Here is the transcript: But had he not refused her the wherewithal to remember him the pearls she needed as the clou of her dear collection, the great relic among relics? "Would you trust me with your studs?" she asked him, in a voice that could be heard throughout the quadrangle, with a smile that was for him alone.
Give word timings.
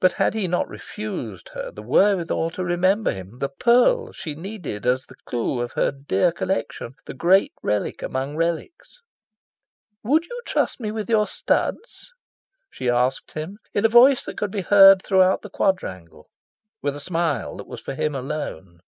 But 0.00 0.12
had 0.12 0.32
he 0.32 0.48
not 0.48 0.66
refused 0.66 1.50
her 1.50 1.70
the 1.70 1.82
wherewithal 1.82 2.48
to 2.52 2.64
remember 2.64 3.12
him 3.12 3.38
the 3.38 3.50
pearls 3.50 4.16
she 4.16 4.34
needed 4.34 4.86
as 4.86 5.04
the 5.04 5.14
clou 5.26 5.60
of 5.60 5.72
her 5.72 5.92
dear 5.92 6.32
collection, 6.32 6.94
the 7.04 7.12
great 7.12 7.52
relic 7.62 8.02
among 8.02 8.34
relics? 8.34 9.02
"Would 10.02 10.24
you 10.24 10.40
trust 10.46 10.80
me 10.80 10.90
with 10.90 11.10
your 11.10 11.26
studs?" 11.26 12.14
she 12.70 12.88
asked 12.88 13.32
him, 13.32 13.58
in 13.74 13.84
a 13.84 13.90
voice 13.90 14.24
that 14.24 14.38
could 14.38 14.50
be 14.50 14.62
heard 14.62 15.02
throughout 15.02 15.42
the 15.42 15.50
quadrangle, 15.50 16.30
with 16.80 16.96
a 16.96 16.98
smile 16.98 17.58
that 17.58 17.66
was 17.66 17.82
for 17.82 17.92
him 17.92 18.14
alone. 18.14 18.80